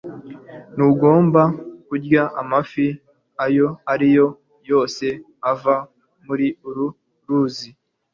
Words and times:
Ntugomba 0.75 1.41
kurya 1.87 2.23
amafi 2.41 2.87
ayo 3.45 3.67
ari 3.93 4.07
yo 4.17 4.27
yose 4.69 5.05
ava 5.51 5.75
muri 6.25 6.47
uru 6.69 6.85
ruzi 7.27 7.69